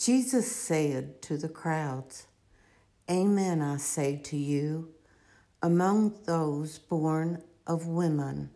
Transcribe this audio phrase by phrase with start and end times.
[0.00, 2.26] Jesus said to the crowds,
[3.10, 4.94] Amen, I say to you,
[5.62, 8.48] among those born of women,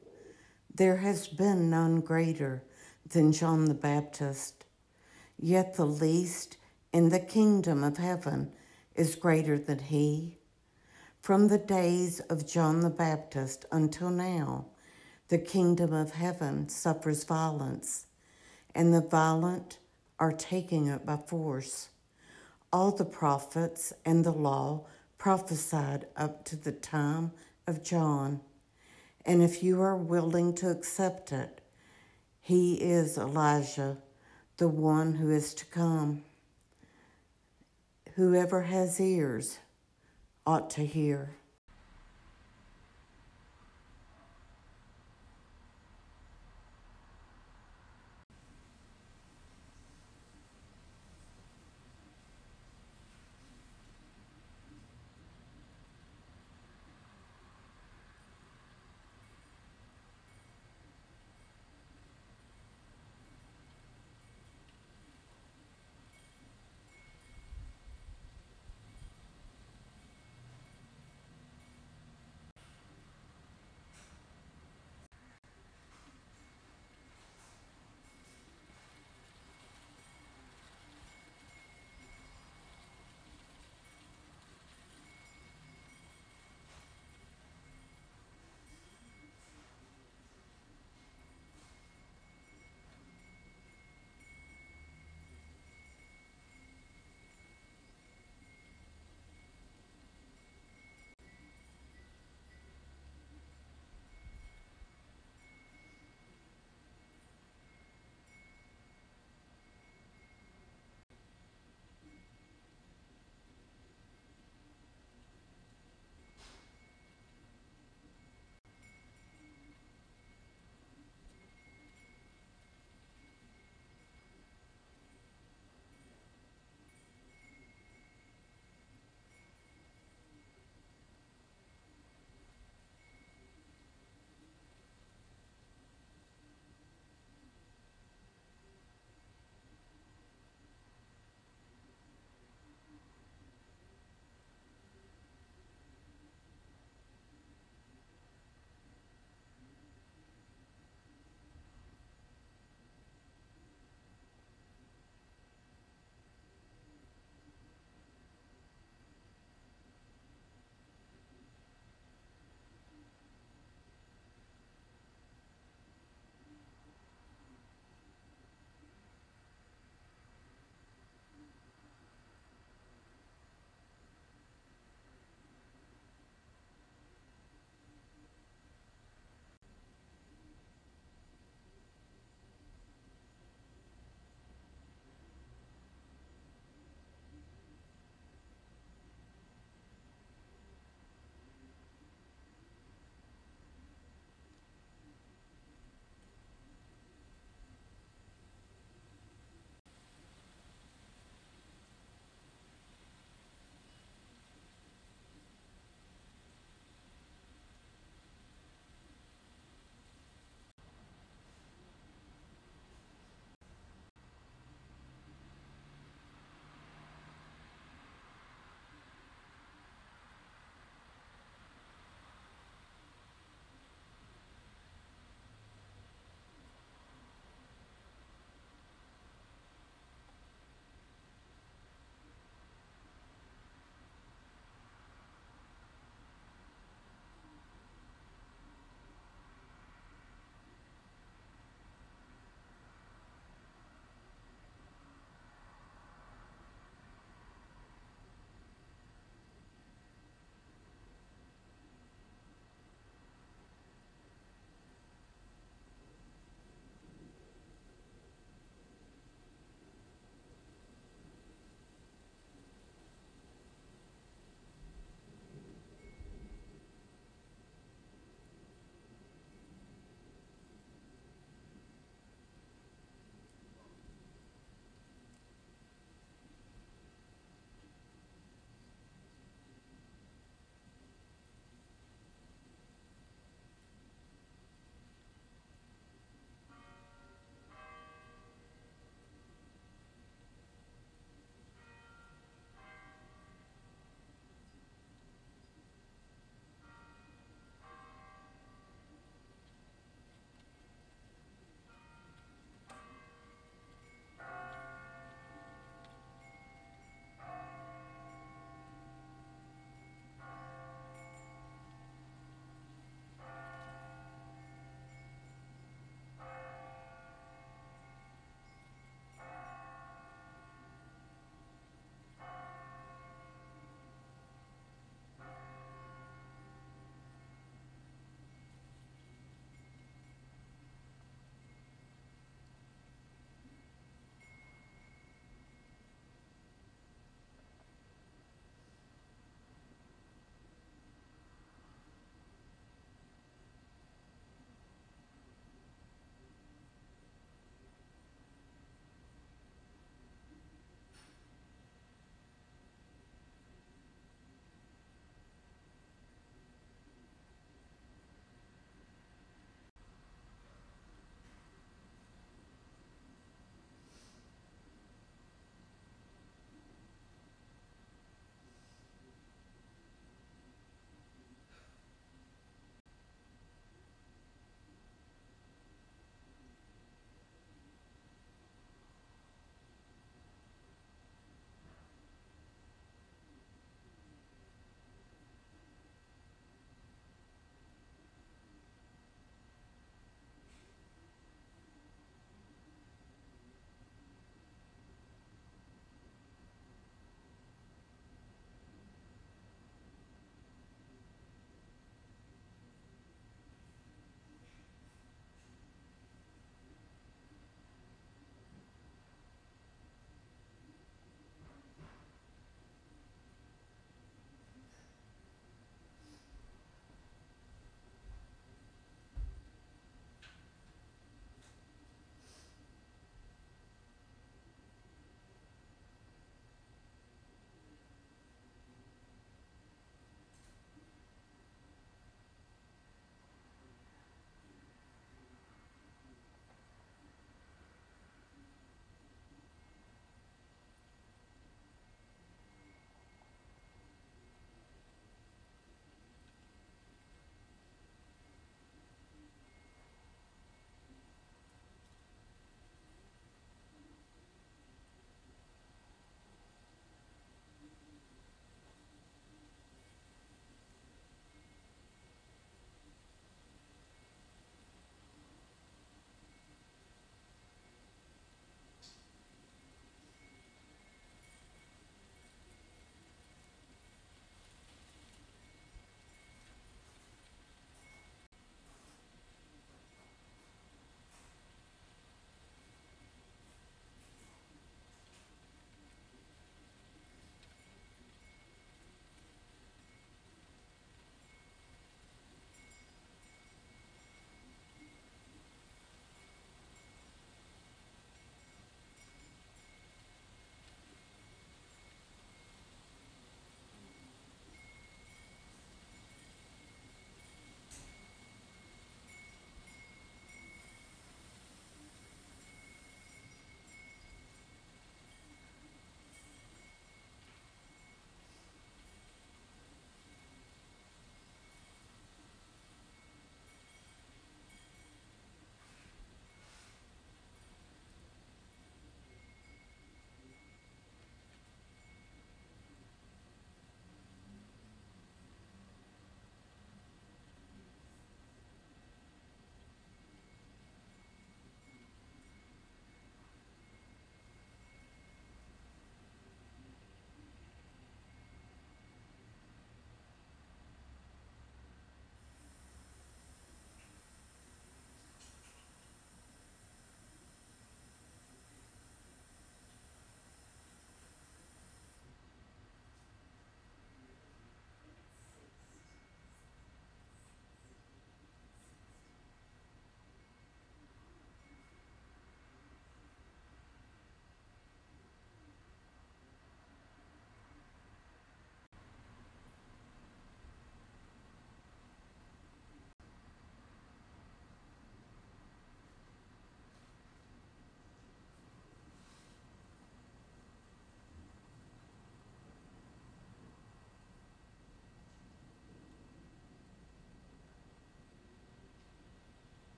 [0.74, 2.64] there has been none greater
[3.06, 4.64] than John the Baptist.
[5.38, 6.56] Yet the least
[6.94, 8.50] in the kingdom of heaven
[8.94, 10.38] is greater than he.
[11.20, 14.68] From the days of John the Baptist until now,
[15.28, 18.06] the kingdom of heaven suffers violence,
[18.74, 19.76] and the violent
[20.18, 21.90] are taking it by force.
[22.72, 24.86] All the prophets and the law
[25.18, 27.32] prophesied up to the time
[27.66, 28.40] of John.
[29.24, 31.60] And if you are willing to accept it,
[32.40, 33.96] he is Elijah,
[34.58, 36.24] the one who is to come.
[38.16, 39.58] Whoever has ears
[40.46, 41.30] ought to hear.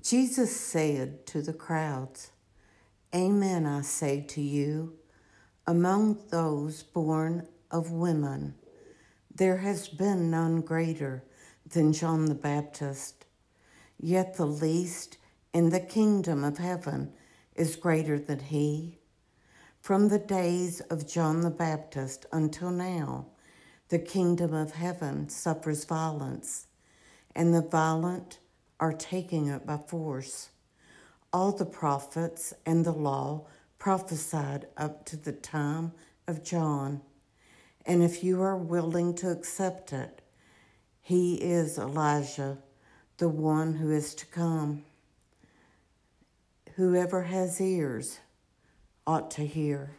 [0.00, 2.30] Jesus said to the crowds,
[3.14, 4.94] Amen, I say to you,
[5.66, 8.54] among those born of women,
[9.34, 11.24] there has been none greater
[11.66, 13.26] than John the Baptist.
[13.98, 15.18] Yet the least
[15.52, 17.12] in the kingdom of heaven
[17.54, 18.98] is greater than he.
[19.80, 23.26] From the days of John the Baptist until now,
[23.88, 26.66] the kingdom of heaven suffers violence,
[27.34, 28.38] and the violent
[28.78, 30.50] are taking it by force.
[31.32, 33.46] All the prophets and the law
[33.78, 35.92] prophesied up to the time
[36.26, 37.00] of John.
[37.84, 40.22] And if you are willing to accept it,
[41.00, 42.58] he is Elijah,
[43.18, 44.84] the one who is to come.
[46.74, 48.18] Whoever has ears
[49.06, 49.92] ought to hear.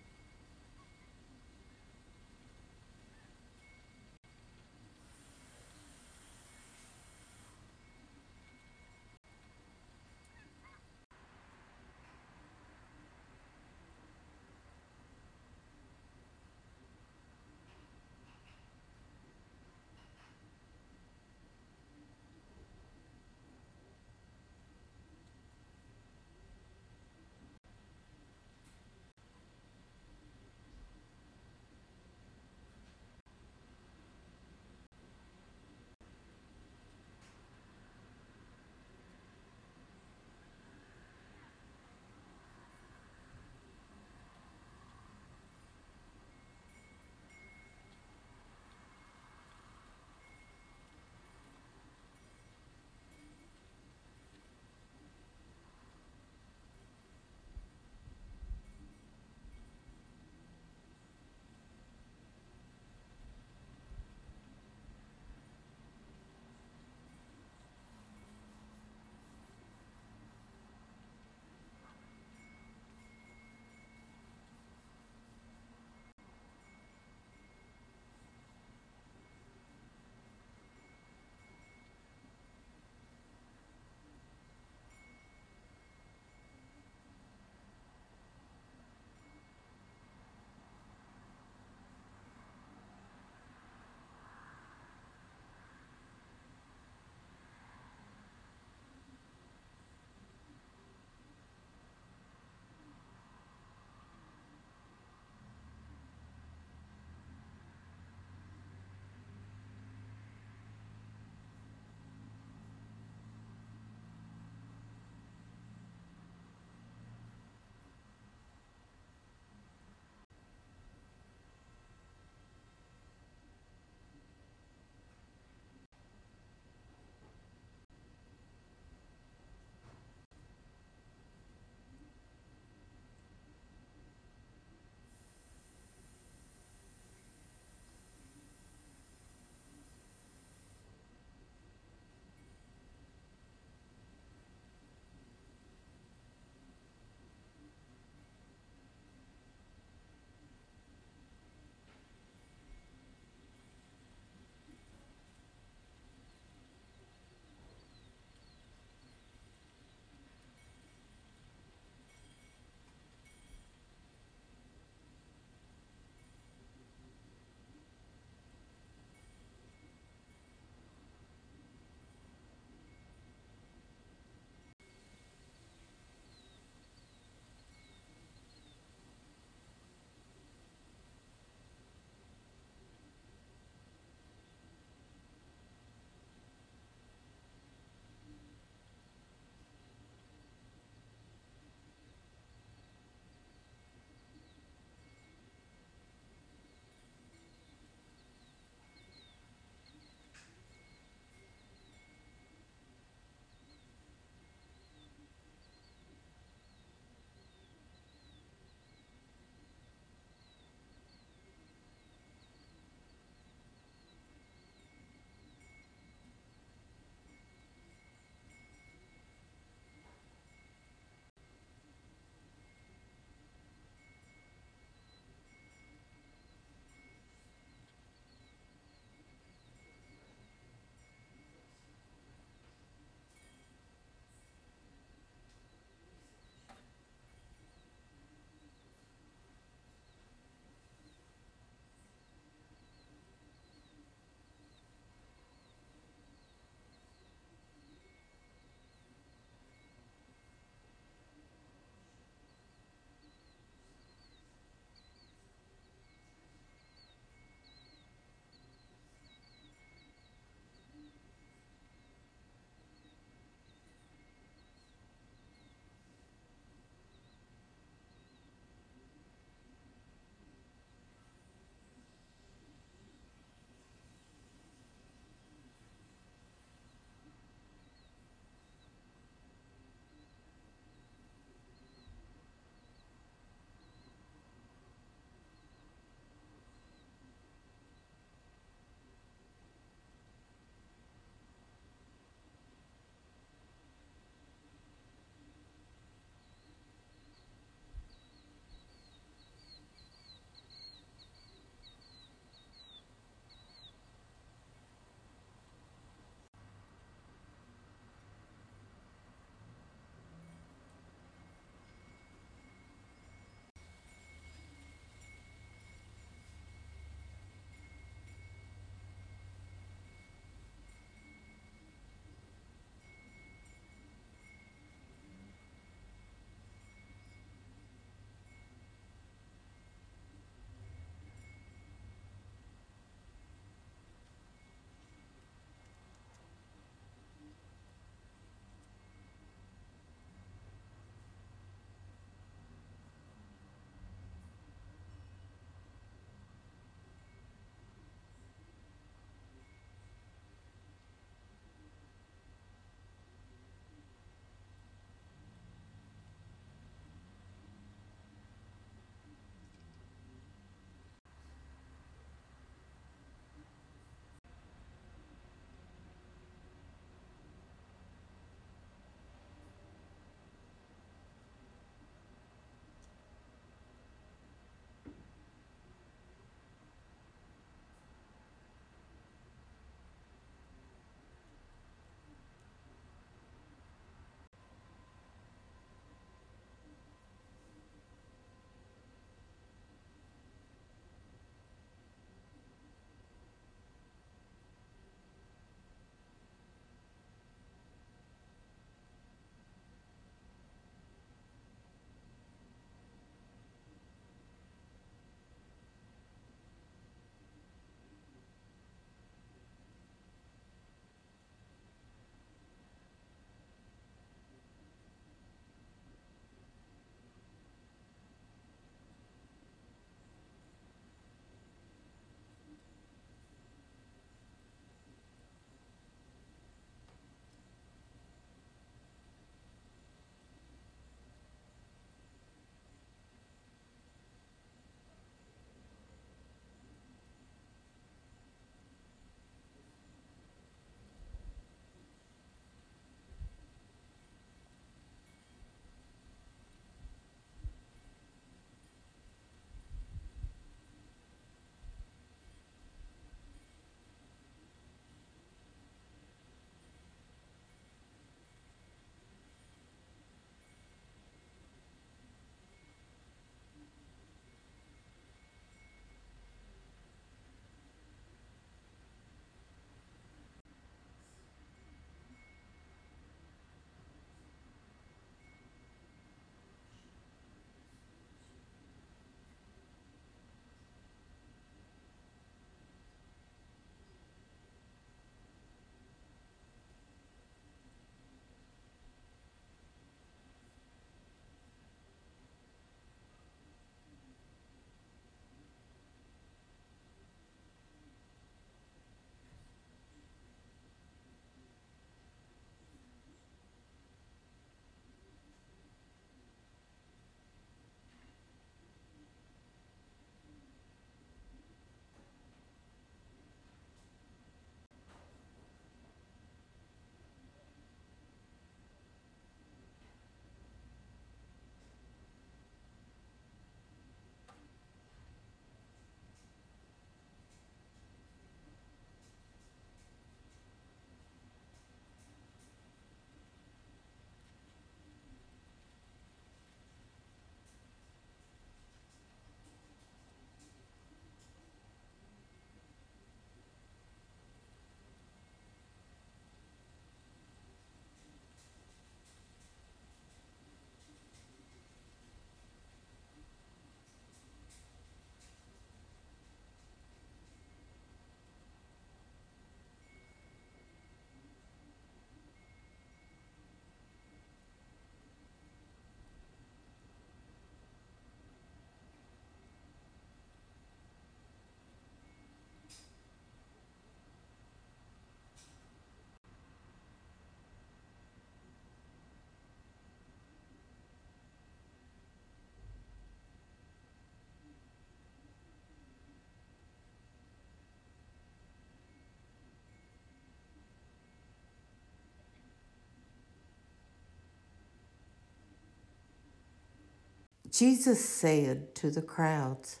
[597.76, 600.00] Jesus said to the crowds,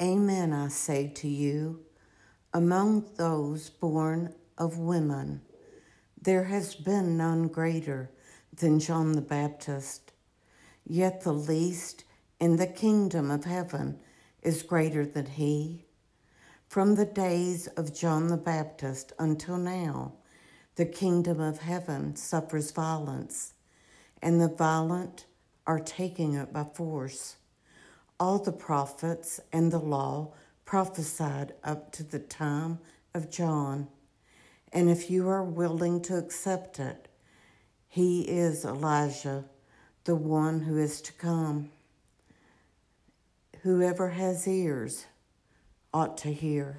[0.00, 1.80] Amen, I say to you,
[2.52, 5.40] among those born of women,
[6.22, 8.12] there has been none greater
[8.56, 10.12] than John the Baptist.
[10.86, 12.04] Yet the least
[12.38, 13.98] in the kingdom of heaven
[14.40, 15.86] is greater than he.
[16.68, 20.12] From the days of John the Baptist until now,
[20.76, 23.54] the kingdom of heaven suffers violence,
[24.22, 25.26] and the violent
[25.66, 27.36] are taking it by force.
[28.20, 30.32] All the prophets and the law
[30.64, 32.78] prophesied up to the time
[33.14, 33.88] of John.
[34.72, 37.08] And if you are willing to accept it,
[37.88, 39.44] he is Elijah,
[40.04, 41.70] the one who is to come.
[43.62, 45.06] Whoever has ears
[45.92, 46.78] ought to hear.